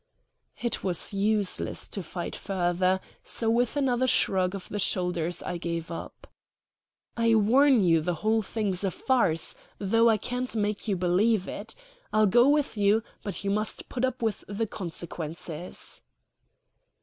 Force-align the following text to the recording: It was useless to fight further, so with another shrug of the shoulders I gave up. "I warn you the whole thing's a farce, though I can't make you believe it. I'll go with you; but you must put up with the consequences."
It 0.59 0.83
was 0.83 1.13
useless 1.13 1.87
to 1.89 2.01
fight 2.01 2.35
further, 2.35 2.99
so 3.23 3.51
with 3.51 3.77
another 3.77 4.07
shrug 4.07 4.55
of 4.55 4.67
the 4.67 4.79
shoulders 4.79 5.43
I 5.43 5.57
gave 5.57 5.91
up. 5.91 6.25
"I 7.15 7.35
warn 7.35 7.83
you 7.83 8.01
the 8.01 8.15
whole 8.15 8.41
thing's 8.41 8.83
a 8.83 8.89
farce, 8.89 9.53
though 9.77 10.09
I 10.09 10.17
can't 10.17 10.55
make 10.55 10.87
you 10.87 10.95
believe 10.97 11.47
it. 11.47 11.75
I'll 12.11 12.25
go 12.25 12.49
with 12.49 12.77
you; 12.77 13.03
but 13.23 13.43
you 13.43 13.51
must 13.51 13.89
put 13.89 14.03
up 14.03 14.23
with 14.23 14.43
the 14.47 14.65
consequences." 14.65 16.01